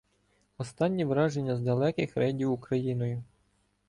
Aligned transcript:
Останні 0.57 1.05
враження 1.05 1.55
з 1.55 1.61
далеких 1.61 2.17
рейдів 2.17 2.51
Україною. 2.51 3.23